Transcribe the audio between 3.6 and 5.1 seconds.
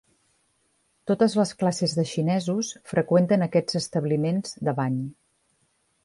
establiments de bany.